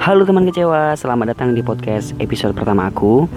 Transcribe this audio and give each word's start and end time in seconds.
Halo 0.00 0.24
teman 0.24 0.48
kecewa, 0.48 0.96
selamat 0.96 1.36
datang 1.36 1.52
di 1.52 1.60
podcast 1.60 2.16
episode 2.24 2.56
pertama 2.56 2.88
aku. 2.88 3.28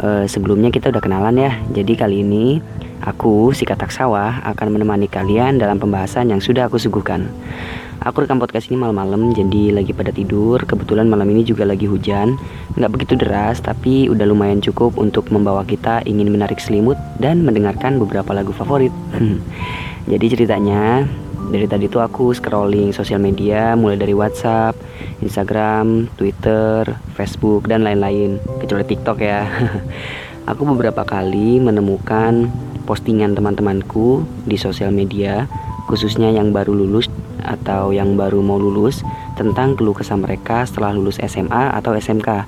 Uh, 0.00 0.24
sebelumnya 0.24 0.72
kita 0.72 0.88
udah 0.88 1.04
kenalan 1.04 1.36
ya, 1.36 1.52
jadi 1.76 1.92
kali 1.92 2.24
ini 2.24 2.64
aku 3.04 3.52
si 3.52 3.68
Katak 3.68 3.92
Sawah 3.92 4.40
akan 4.48 4.72
menemani 4.72 5.12
kalian 5.12 5.60
dalam 5.60 5.76
pembahasan 5.76 6.32
yang 6.32 6.40
sudah 6.40 6.72
aku 6.72 6.80
suguhkan. 6.80 7.28
Aku 8.00 8.24
rekam 8.24 8.40
podcast 8.40 8.72
ini 8.72 8.80
malam-malam, 8.80 9.36
jadi 9.36 9.76
lagi 9.76 9.92
pada 9.92 10.08
tidur. 10.08 10.64
Kebetulan 10.64 11.04
malam 11.04 11.28
ini 11.36 11.44
juga 11.44 11.68
lagi 11.68 11.84
hujan, 11.84 12.40
nggak 12.80 12.90
begitu 12.96 13.20
deras, 13.20 13.60
tapi 13.60 14.08
udah 14.08 14.24
lumayan 14.24 14.64
cukup 14.64 14.96
untuk 14.96 15.28
membawa 15.28 15.68
kita 15.68 16.00
ingin 16.08 16.32
menarik 16.32 16.56
selimut 16.64 16.96
dan 17.20 17.44
mendengarkan 17.44 18.00
beberapa 18.00 18.32
lagu 18.32 18.56
favorit. 18.56 18.94
jadi 20.16 20.26
ceritanya 20.32 21.04
dari 21.46 21.66
tadi 21.70 21.86
tuh 21.86 22.02
aku 22.02 22.34
scrolling 22.34 22.90
sosial 22.90 23.22
media 23.22 23.78
mulai 23.78 23.94
dari 23.94 24.10
WhatsApp, 24.10 24.74
Instagram, 25.22 26.10
Twitter, 26.18 26.98
Facebook 27.14 27.70
dan 27.70 27.86
lain-lain 27.86 28.42
kecuali 28.58 28.82
TikTok 28.82 29.18
ya. 29.22 29.46
aku 30.50 30.62
beberapa 30.74 31.06
kali 31.06 31.62
menemukan 31.62 32.50
postingan 32.86 33.34
teman-temanku 33.34 34.26
di 34.46 34.58
sosial 34.58 34.90
media 34.90 35.46
khususnya 35.86 36.34
yang 36.34 36.50
baru 36.50 36.74
lulus 36.74 37.06
atau 37.46 37.94
yang 37.94 38.18
baru 38.18 38.42
mau 38.42 38.58
lulus 38.58 39.06
tentang 39.38 39.78
keluh 39.78 39.94
kesah 39.94 40.18
mereka 40.18 40.66
setelah 40.66 40.90
lulus 40.90 41.22
SMA 41.22 41.78
atau 41.78 41.94
SMK. 41.94 42.42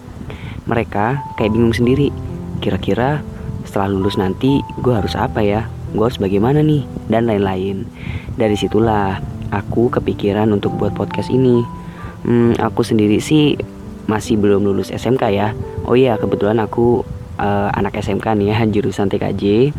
Mereka 0.66 1.38
kayak 1.38 1.54
bingung 1.54 1.74
sendiri. 1.74 2.10
Kira-kira 2.58 3.22
setelah 3.62 3.94
lulus 3.94 4.18
nanti 4.18 4.58
gue 4.82 4.90
harus 4.90 5.14
apa 5.14 5.38
ya? 5.46 5.70
Gue 5.92 6.04
harus 6.04 6.20
bagaimana 6.20 6.60
nih? 6.64 6.84
Dan 7.08 7.28
lain-lain. 7.28 7.88
Dari 8.36 8.56
situlah 8.56 9.20
aku 9.52 9.88
kepikiran 9.88 10.52
untuk 10.52 10.76
buat 10.76 10.92
podcast 10.92 11.32
ini. 11.32 11.64
Hmm, 12.26 12.52
aku 12.58 12.84
sendiri 12.84 13.22
sih 13.22 13.56
masih 14.08 14.40
belum 14.40 14.64
lulus 14.64 14.92
SMK 14.92 15.22
ya. 15.32 15.52
Oh 15.88 15.96
iya 15.96 16.16
kebetulan 16.20 16.60
aku 16.60 17.04
uh, 17.38 17.70
anak 17.72 17.96
SMK 18.02 18.34
nih 18.36 18.52
ya 18.52 18.56
jurusan 18.74 19.08
TKJ 19.08 19.72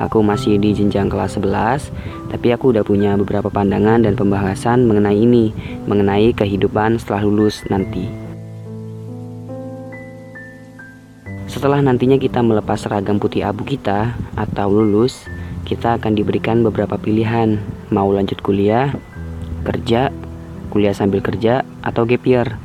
aku 0.00 0.24
masih 0.24 0.56
di 0.56 0.72
jenjang 0.72 1.10
kelas 1.10 1.36
11 1.36 2.32
tapi 2.32 2.54
aku 2.54 2.72
udah 2.72 2.86
punya 2.86 3.18
beberapa 3.18 3.50
pandangan 3.52 4.00
dan 4.06 4.14
pembahasan 4.14 4.86
mengenai 4.86 5.18
ini 5.18 5.52
mengenai 5.84 6.32
kehidupan 6.32 6.96
setelah 6.96 7.26
lulus 7.26 7.66
nanti. 7.68 8.06
Setelah 11.50 11.82
nantinya 11.82 12.14
kita 12.14 12.46
melepas 12.46 12.78
seragam 12.78 13.18
putih 13.18 13.42
abu 13.42 13.66
kita 13.66 14.14
atau 14.38 14.70
lulus, 14.70 15.26
kita 15.70 16.02
akan 16.02 16.18
diberikan 16.18 16.66
beberapa 16.66 16.98
pilihan, 16.98 17.62
mau 17.94 18.10
lanjut 18.10 18.42
kuliah, 18.42 18.90
kerja, 19.62 20.10
kuliah 20.74 20.90
sambil 20.90 21.22
kerja, 21.22 21.62
atau 21.86 22.02
gap 22.02 22.26
year. 22.26 22.58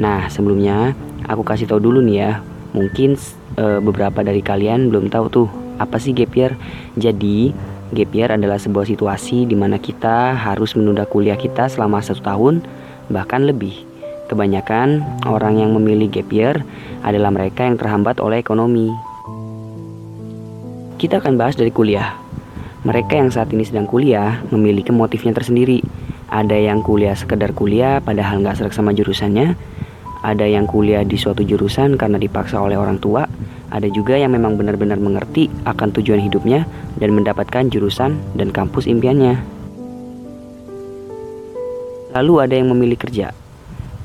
Nah, 0.00 0.32
sebelumnya 0.32 0.96
aku 1.28 1.44
kasih 1.44 1.68
tahu 1.68 1.84
dulu 1.84 2.00
nih 2.00 2.16
ya, 2.16 2.32
mungkin 2.72 3.20
e, 3.60 3.64
beberapa 3.84 4.24
dari 4.24 4.40
kalian 4.40 4.88
belum 4.88 5.12
tahu 5.12 5.26
tuh 5.28 5.48
apa 5.76 6.00
sih 6.00 6.16
gap 6.16 6.32
year. 6.32 6.56
Jadi, 6.96 7.52
gap 7.92 8.10
year 8.16 8.32
adalah 8.32 8.56
sebuah 8.56 8.88
situasi 8.88 9.44
di 9.44 9.52
mana 9.52 9.76
kita 9.76 10.32
harus 10.32 10.72
menunda 10.80 11.04
kuliah 11.04 11.36
kita 11.36 11.68
selama 11.68 12.00
satu 12.00 12.24
tahun, 12.24 12.64
bahkan 13.12 13.44
lebih. 13.44 13.84
Kebanyakan 14.32 15.04
orang 15.28 15.60
yang 15.60 15.76
memilih 15.76 16.08
gap 16.08 16.32
year 16.32 16.56
adalah 17.04 17.28
mereka 17.28 17.68
yang 17.68 17.76
terhambat 17.76 18.16
oleh 18.16 18.40
ekonomi. 18.40 18.88
Kita 20.96 21.20
akan 21.20 21.36
bahas 21.36 21.52
dari 21.54 21.68
kuliah. 21.68 22.25
Mereka 22.86 23.18
yang 23.18 23.34
saat 23.34 23.50
ini 23.50 23.66
sedang 23.66 23.90
kuliah 23.90 24.46
memiliki 24.54 24.94
motifnya 24.94 25.34
tersendiri. 25.34 25.82
Ada 26.30 26.54
yang 26.54 26.86
kuliah 26.86 27.18
sekedar 27.18 27.50
kuliah 27.50 27.98
padahal 27.98 28.46
nggak 28.46 28.62
serak 28.62 28.74
sama 28.78 28.94
jurusannya. 28.94 29.58
Ada 30.22 30.46
yang 30.46 30.70
kuliah 30.70 31.02
di 31.02 31.18
suatu 31.18 31.42
jurusan 31.42 31.98
karena 31.98 32.14
dipaksa 32.14 32.62
oleh 32.62 32.78
orang 32.78 33.02
tua. 33.02 33.26
Ada 33.74 33.90
juga 33.90 34.14
yang 34.14 34.38
memang 34.38 34.54
benar-benar 34.54 35.02
mengerti 35.02 35.50
akan 35.66 35.98
tujuan 35.98 36.22
hidupnya 36.22 36.62
dan 37.02 37.10
mendapatkan 37.10 37.66
jurusan 37.66 38.22
dan 38.38 38.54
kampus 38.54 38.86
impiannya. 38.86 39.34
Lalu 42.14 42.34
ada 42.38 42.54
yang 42.54 42.70
memilih 42.70 43.02
kerja. 43.02 43.34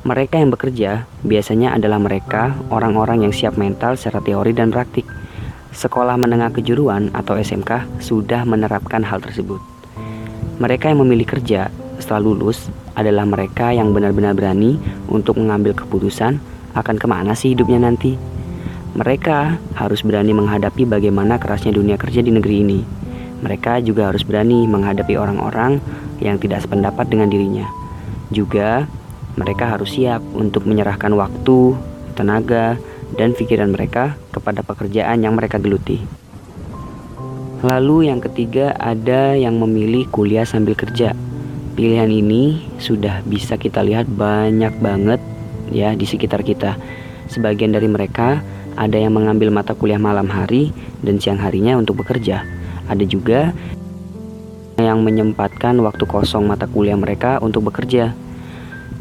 Mereka 0.09 0.41
yang 0.41 0.49
bekerja 0.49 1.05
biasanya 1.21 1.77
adalah 1.77 2.01
mereka 2.01 2.57
orang-orang 2.73 3.29
yang 3.29 3.33
siap 3.33 3.61
mental 3.61 3.93
secara 3.93 4.25
teori 4.25 4.57
dan 4.57 4.73
praktik 4.73 5.05
sekolah 5.71 6.19
menengah 6.19 6.51
kejuruan 6.51 7.11
atau 7.15 7.39
SMK 7.39 7.87
sudah 8.03 8.43
menerapkan 8.43 9.01
hal 9.03 9.23
tersebut. 9.23 9.59
Mereka 10.61 10.91
yang 10.93 11.01
memilih 11.01 11.25
kerja 11.25 11.73
setelah 11.97 12.21
lulus 12.21 12.69
adalah 12.93 13.25
mereka 13.25 13.71
yang 13.71 13.95
benar-benar 13.95 14.35
berani 14.35 14.77
untuk 15.07 15.39
mengambil 15.39 15.73
keputusan 15.73 16.37
akan 16.75 16.95
ke 16.99 17.07
mana 17.07 17.33
sih 17.33 17.55
hidupnya 17.55 17.81
nanti. 17.81 18.15
Mereka 18.91 19.55
harus 19.79 20.03
berani 20.03 20.35
menghadapi 20.35 20.83
bagaimana 20.83 21.39
kerasnya 21.39 21.71
dunia 21.71 21.95
kerja 21.95 22.19
di 22.19 22.31
negeri 22.35 22.55
ini. 22.59 22.79
Mereka 23.41 23.81
juga 23.87 24.11
harus 24.11 24.21
berani 24.21 24.67
menghadapi 24.67 25.15
orang-orang 25.15 25.79
yang 26.19 26.37
tidak 26.37 26.61
sependapat 26.61 27.07
dengan 27.07 27.31
dirinya. 27.31 27.65
Juga, 28.29 28.85
mereka 29.39 29.71
harus 29.71 29.95
siap 29.95 30.19
untuk 30.35 30.67
menyerahkan 30.67 31.09
waktu, 31.15 31.73
tenaga, 32.13 32.75
dan 33.15 33.35
pikiran 33.35 33.71
mereka 33.71 34.15
kepada 34.31 34.63
pekerjaan 34.63 35.23
yang 35.23 35.35
mereka 35.35 35.59
geluti. 35.59 35.99
Lalu 37.61 38.09
yang 38.09 38.17
ketiga 38.17 38.73
ada 38.81 39.37
yang 39.37 39.61
memilih 39.61 40.09
kuliah 40.09 40.47
sambil 40.49 40.73
kerja. 40.73 41.13
Pilihan 41.77 42.09
ini 42.09 42.67
sudah 42.81 43.21
bisa 43.23 43.55
kita 43.55 43.85
lihat 43.85 44.09
banyak 44.09 44.73
banget 44.81 45.21
ya 45.69 45.93
di 45.93 46.03
sekitar 46.09 46.41
kita. 46.41 46.75
Sebagian 47.29 47.71
dari 47.71 47.85
mereka 47.85 48.41
ada 48.75 48.97
yang 48.97 49.13
mengambil 49.13 49.53
mata 49.53 49.77
kuliah 49.77 50.01
malam 50.01 50.25
hari 50.27 50.73
dan 51.05 51.21
siang 51.21 51.37
harinya 51.37 51.77
untuk 51.77 52.01
bekerja. 52.01 52.43
Ada 52.89 53.05
juga 53.05 53.53
yang 54.81 55.05
menyempatkan 55.05 55.77
waktu 55.85 56.03
kosong 56.09 56.49
mata 56.49 56.65
kuliah 56.65 56.97
mereka 56.97 57.37
untuk 57.45 57.69
bekerja. 57.69 58.17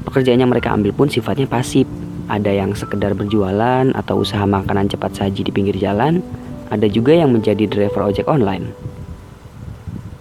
Pekerjaan 0.05 0.41
yang 0.41 0.53
mereka 0.53 0.77
ambil 0.77 0.93
pun 0.93 1.09
sifatnya 1.09 1.49
pasif, 1.49 1.89
ada 2.31 2.55
yang 2.55 2.79
sekedar 2.79 3.19
berjualan 3.19 3.91
atau 3.91 4.23
usaha 4.23 4.47
makanan 4.47 4.87
cepat 4.87 5.19
saji 5.19 5.43
di 5.43 5.51
pinggir 5.51 5.75
jalan, 5.75 6.23
ada 6.71 6.87
juga 6.87 7.11
yang 7.11 7.35
menjadi 7.35 7.67
driver 7.67 8.07
ojek 8.07 8.31
online. 8.31 8.71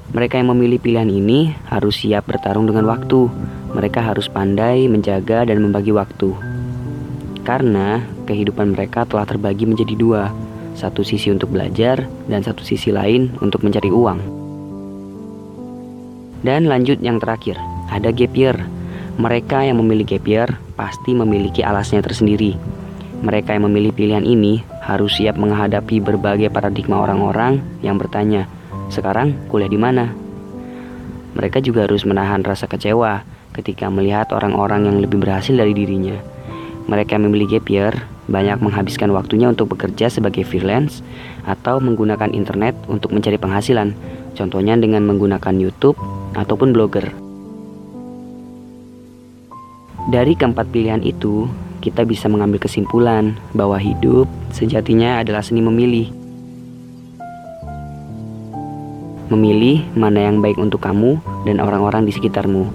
Mereka 0.09 0.41
yang 0.41 0.49
memilih 0.49 0.81
pilihan 0.81 1.05
ini 1.05 1.53
harus 1.69 2.01
siap 2.01 2.25
bertarung 2.25 2.65
dengan 2.65 2.89
waktu. 2.89 3.29
Mereka 3.77 4.01
harus 4.01 4.25
pandai 4.25 4.89
menjaga 4.89 5.45
dan 5.45 5.61
membagi 5.61 5.93
waktu. 5.93 6.33
Karena 7.45 8.01
kehidupan 8.25 8.73
mereka 8.73 9.05
telah 9.05 9.29
terbagi 9.29 9.69
menjadi 9.69 9.93
dua, 9.93 10.33
satu 10.73 11.05
sisi 11.05 11.29
untuk 11.29 11.53
belajar 11.53 12.09
dan 12.25 12.41
satu 12.41 12.65
sisi 12.65 12.89
lain 12.89 13.37
untuk 13.37 13.61
mencari 13.61 13.93
uang. 13.93 14.19
Dan 16.41 16.65
lanjut 16.65 16.97
yang 17.05 17.21
terakhir, 17.21 17.61
ada 17.93 18.09
gap 18.09 18.33
year 18.33 18.57
mereka 19.19 19.67
yang 19.67 19.83
memilih 19.83 20.07
gap 20.15 20.23
year 20.23 20.49
pasti 20.79 21.11
memiliki 21.11 21.59
alasnya 21.59 21.99
tersendiri. 21.99 22.55
Mereka 23.19 23.51
yang 23.51 23.67
memilih 23.67 23.91
pilihan 23.91 24.23
ini 24.23 24.63
harus 24.79 25.19
siap 25.19 25.35
menghadapi 25.35 25.99
berbagai 25.99 26.47
paradigma 26.47 27.03
orang-orang 27.03 27.59
yang 27.83 27.99
bertanya, 27.99 28.47
"Sekarang 28.87 29.35
kuliah 29.51 29.67
di 29.67 29.75
mana?" 29.75 30.15
Mereka 31.35 31.59
juga 31.59 31.83
harus 31.83 32.07
menahan 32.07 32.47
rasa 32.47 32.71
kecewa 32.71 33.27
ketika 33.51 33.91
melihat 33.91 34.31
orang-orang 34.31 34.87
yang 34.87 34.97
lebih 35.03 35.19
berhasil 35.19 35.51
dari 35.51 35.75
dirinya. 35.75 36.15
Mereka 36.87 37.19
yang 37.19 37.27
memilih 37.27 37.59
gap 37.59 37.67
year 37.67 37.93
banyak 38.31 38.63
menghabiskan 38.63 39.11
waktunya 39.11 39.51
untuk 39.51 39.75
bekerja 39.75 40.07
sebagai 40.07 40.47
freelance 40.47 41.03
atau 41.43 41.83
menggunakan 41.83 42.31
internet 42.31 42.71
untuk 42.87 43.11
mencari 43.11 43.35
penghasilan, 43.35 43.91
contohnya 44.31 44.79
dengan 44.79 45.03
menggunakan 45.03 45.59
YouTube 45.59 45.99
ataupun 46.39 46.71
blogger. 46.71 47.28
Dari 50.09 50.33
keempat 50.33 50.73
pilihan 50.73 51.05
itu, 51.05 51.45
kita 51.85 52.01
bisa 52.01 52.25
mengambil 52.25 52.57
kesimpulan 52.57 53.37
bahwa 53.53 53.77
hidup 53.77 54.25
sejatinya 54.49 55.21
adalah 55.21 55.45
seni 55.45 55.61
memilih. 55.61 56.09
Memilih 59.29 59.85
mana 59.93 60.25
yang 60.25 60.41
baik 60.41 60.57
untuk 60.57 60.81
kamu 60.81 61.21
dan 61.45 61.61
orang-orang 61.61 62.09
di 62.09 62.11
sekitarmu, 62.17 62.73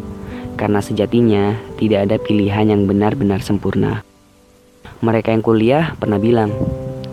karena 0.55 0.79
sejatinya 0.79 1.59
tidak 1.75 2.07
ada 2.07 2.23
pilihan 2.23 2.71
yang 2.71 2.87
benar-benar 2.87 3.43
sempurna. 3.43 4.07
Mereka 5.03 5.35
yang 5.35 5.43
kuliah 5.43 5.99
pernah 5.99 6.23
bilang, 6.23 6.55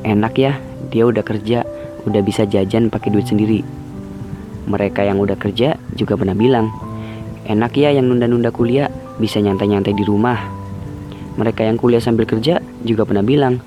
enak 0.06 0.38
ya, 0.38 0.62
dia 0.94 1.10
udah 1.10 1.26
kerja, 1.26 1.66
udah 2.06 2.22
bisa 2.22 2.46
jajan 2.46 2.94
pakai 2.94 3.10
duit 3.10 3.26
sendiri. 3.26 3.66
Mereka 4.70 5.02
yang 5.02 5.18
udah 5.18 5.34
kerja 5.34 5.82
juga 5.98 6.14
pernah 6.14 6.38
bilang, 6.38 6.70
enak 7.50 7.74
ya 7.74 7.90
yang 7.90 8.06
nunda-nunda 8.06 8.54
kuliah, 8.54 8.94
bisa 9.18 9.42
nyantai-nyantai 9.44 9.92
di 9.92 10.04
rumah. 10.06 10.40
Mereka 11.36 11.66
yang 11.66 11.80
kuliah 11.80 12.04
sambil 12.04 12.28
kerja 12.28 12.62
juga 12.86 13.04
pernah 13.04 13.26
bilang, 13.26 13.60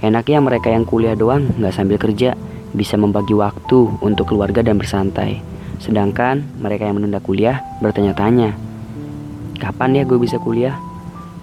enaknya 0.00 0.40
mereka 0.42 0.72
yang 0.72 0.84
kuliah 0.84 1.14
doang 1.16 1.48
nggak 1.56 1.72
sambil 1.72 1.96
kerja, 1.96 2.34
bisa 2.72 2.96
membagi 2.96 3.36
waktu 3.36 3.88
untuk 4.00 4.32
keluarga 4.32 4.64
dan 4.64 4.80
bersantai. 4.80 5.38
Sedangkan 5.78 6.44
mereka 6.58 6.88
yang 6.88 7.00
menunda 7.00 7.20
kuliah 7.20 7.60
bertanya-tanya, 7.84 8.56
kapan 9.60 10.00
ya 10.00 10.02
gue 10.08 10.18
bisa 10.18 10.40
kuliah? 10.40 10.74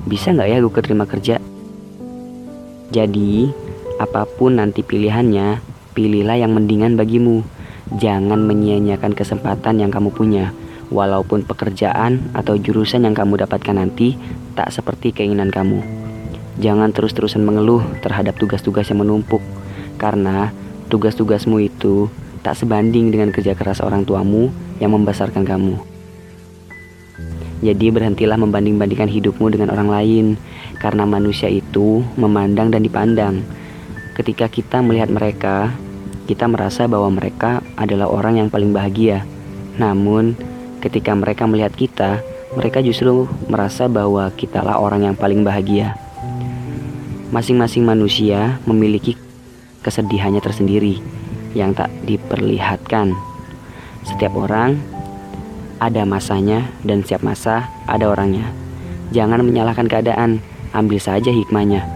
bisa 0.08 0.32
nggak 0.32 0.48
ya 0.48 0.58
gue 0.64 0.74
keterima 0.74 1.06
kerja? 1.06 1.36
Jadi, 2.90 3.52
apa 4.00 4.26
pun 4.26 4.58
nanti 4.58 4.82
pilihannya, 4.82 5.60
pilihlah 5.94 6.40
yang 6.40 6.56
mendingan 6.56 6.96
bagimu. 6.96 7.44
Jangan 7.90 8.42
menyia-nyiakan 8.46 9.14
kesempatan 9.18 9.82
yang 9.82 9.94
kamu 9.94 10.14
punya, 10.14 10.54
walaupun 10.90 11.46
pekerjaan 11.46 12.34
atau 12.34 12.58
jurusan 12.58 13.06
yang 13.06 13.16
kamu 13.16 13.46
dapatkan 13.46 13.78
nanti 13.78 14.18
tak 14.58 14.74
seperti 14.74 15.14
keinginan 15.14 15.54
kamu. 15.54 15.82
Jangan 16.60 16.92
terus-terusan 16.92 17.46
mengeluh 17.46 17.82
terhadap 18.04 18.36
tugas-tugas 18.36 18.90
yang 18.92 19.06
menumpuk, 19.06 19.40
karena 19.96 20.52
tugas-tugasmu 20.92 21.64
itu 21.64 22.12
tak 22.44 22.60
sebanding 22.60 23.14
dengan 23.16 23.32
kerja 23.32 23.56
keras 23.56 23.80
orang 23.80 24.04
tuamu 24.04 24.52
yang 24.84 24.92
membesarkan 24.92 25.48
kamu. 25.48 25.80
Jadi 27.60 27.92
berhentilah 27.92 28.40
membanding-bandingkan 28.40 29.12
hidupmu 29.12 29.52
dengan 29.52 29.76
orang 29.76 29.92
lain 29.92 30.26
Karena 30.80 31.04
manusia 31.04 31.52
itu 31.52 32.00
memandang 32.16 32.72
dan 32.72 32.88
dipandang 32.88 33.44
Ketika 34.16 34.48
kita 34.48 34.80
melihat 34.80 35.12
mereka 35.12 35.76
Kita 36.24 36.48
merasa 36.48 36.88
bahwa 36.88 37.12
mereka 37.12 37.60
adalah 37.76 38.08
orang 38.08 38.40
yang 38.40 38.48
paling 38.48 38.72
bahagia 38.72 39.28
Namun 39.76 40.40
ketika 40.80 41.16
mereka 41.16 41.46
melihat 41.46 41.76
kita 41.76 42.24
Mereka 42.58 42.82
justru 42.82 43.30
merasa 43.46 43.86
bahwa 43.86 44.32
kitalah 44.34 44.82
orang 44.82 45.12
yang 45.12 45.16
paling 45.16 45.46
bahagia 45.46 45.94
Masing-masing 47.30 47.86
manusia 47.86 48.58
memiliki 48.66 49.14
kesedihannya 49.86 50.42
tersendiri 50.42 50.98
Yang 51.54 51.86
tak 51.86 51.92
diperlihatkan 52.10 53.14
Setiap 54.08 54.34
orang 54.34 55.00
ada 55.80 56.04
masanya 56.04 56.68
dan 56.84 57.02
setiap 57.02 57.24
masa 57.24 57.72
ada 57.88 58.12
orangnya. 58.12 58.52
Jangan 59.16 59.42
menyalahkan 59.42 59.88
keadaan, 59.88 60.44
ambil 60.76 61.00
saja 61.00 61.32
hikmahnya. 61.32 61.88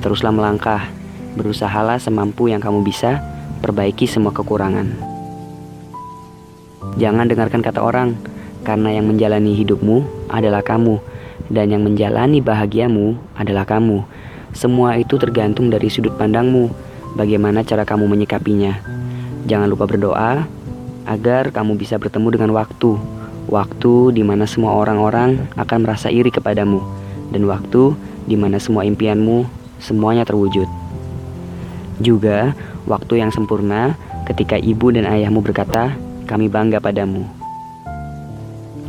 Teruslah 0.00 0.30
melangkah, 0.30 0.88
berusahalah 1.34 1.98
semampu 1.98 2.48
yang 2.48 2.62
kamu 2.62 2.86
bisa, 2.86 3.18
perbaiki 3.60 4.06
semua 4.06 4.30
kekurangan. 4.30 4.94
Jangan 6.96 7.26
dengarkan 7.28 7.60
kata 7.66 7.82
orang, 7.82 8.14
karena 8.62 8.94
yang 8.96 9.10
menjalani 9.10 9.54
hidupmu 9.58 10.30
adalah 10.30 10.62
kamu, 10.62 10.98
dan 11.50 11.70
yang 11.70 11.82
menjalani 11.82 12.38
bahagiamu 12.40 13.18
adalah 13.38 13.66
kamu. 13.68 14.06
Semua 14.54 14.96
itu 14.96 15.18
tergantung 15.18 15.68
dari 15.68 15.90
sudut 15.90 16.14
pandangmu, 16.16 16.70
bagaimana 17.14 17.62
cara 17.66 17.82
kamu 17.82 18.08
menyikapinya. 18.08 18.78
Jangan 19.46 19.66
lupa 19.68 19.90
berdoa 19.90 20.46
agar 21.06 21.50
kamu 21.50 21.74
bisa 21.74 21.98
bertemu 21.98 22.28
dengan 22.38 22.50
waktu 22.54 22.94
Waktu 23.50 24.14
di 24.14 24.22
mana 24.22 24.46
semua 24.46 24.78
orang-orang 24.78 25.50
akan 25.58 25.78
merasa 25.82 26.06
iri 26.12 26.30
kepadamu 26.30 26.78
dan 27.34 27.42
waktu 27.50 27.98
di 28.30 28.38
mana 28.38 28.62
semua 28.62 28.86
impianmu 28.86 29.42
semuanya 29.82 30.22
terwujud. 30.22 30.70
Juga 31.98 32.54
waktu 32.86 33.18
yang 33.18 33.34
sempurna 33.34 33.98
ketika 34.30 34.54
ibu 34.54 34.94
dan 34.94 35.10
ayahmu 35.10 35.42
berkata, 35.42 35.90
"Kami 36.30 36.46
bangga 36.46 36.78
padamu." 36.78 37.41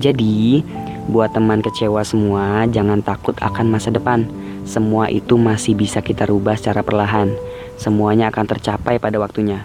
Jadi, 0.03 0.59
buat 1.07 1.31
teman 1.31 1.63
kecewa 1.63 2.03
semua, 2.03 2.67
jangan 2.67 2.99
takut 2.99 3.39
akan 3.39 3.71
masa 3.71 3.87
depan. 3.87 4.27
Semua 4.67 5.07
itu 5.07 5.39
masih 5.39 5.79
bisa 5.79 6.03
kita 6.03 6.27
rubah 6.27 6.59
secara 6.59 6.83
perlahan. 6.83 7.31
Semuanya 7.79 8.27
akan 8.27 8.51
tercapai 8.51 8.99
pada 8.99 9.15
waktunya. 9.15 9.63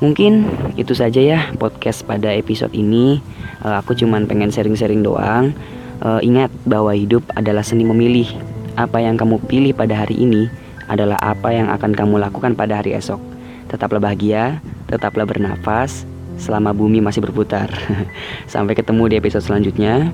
Mungkin 0.00 0.48
itu 0.80 0.96
saja 0.96 1.20
ya 1.20 1.52
podcast 1.60 2.00
pada 2.08 2.32
episode 2.32 2.72
ini. 2.72 3.20
Uh, 3.60 3.76
aku 3.76 3.92
cuman 3.92 4.24
pengen 4.24 4.48
sharing-sharing 4.48 5.04
doang. 5.04 5.52
Uh, 6.00 6.24
ingat 6.24 6.48
bahwa 6.64 6.96
hidup 6.96 7.28
adalah 7.36 7.60
seni 7.60 7.84
memilih. 7.84 8.32
Apa 8.80 9.04
yang 9.04 9.20
kamu 9.20 9.36
pilih 9.44 9.76
pada 9.76 10.00
hari 10.00 10.16
ini 10.16 10.48
adalah 10.88 11.20
apa 11.20 11.52
yang 11.52 11.68
akan 11.68 11.92
kamu 11.92 12.24
lakukan 12.24 12.56
pada 12.56 12.80
hari 12.80 12.96
esok. 12.96 13.20
Tetaplah 13.68 14.00
bahagia, 14.00 14.64
tetaplah 14.88 15.28
bernafas 15.28 16.08
selama 16.38 16.74
bumi 16.74 17.00
masih 17.00 17.22
berputar. 17.22 17.70
Sampai 18.52 18.74
ketemu 18.78 19.10
di 19.10 19.14
episode 19.18 19.44
selanjutnya. 19.44 20.10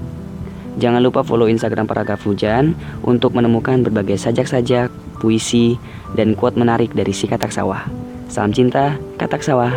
Jangan 0.78 1.02
lupa 1.02 1.26
follow 1.26 1.50
Instagram 1.50 1.90
Paragraf 1.90 2.22
Hujan 2.24 2.78
untuk 3.02 3.34
menemukan 3.34 3.82
berbagai 3.82 4.16
sajak-sajak, 4.22 4.88
puisi, 5.18 5.76
dan 6.14 6.38
quote 6.38 6.56
menarik 6.56 6.94
dari 6.94 7.10
si 7.10 7.26
katak 7.26 7.50
sawah. 7.50 7.84
Salam 8.30 8.54
cinta, 8.54 8.94
katak 9.18 9.42
sawah. 9.42 9.74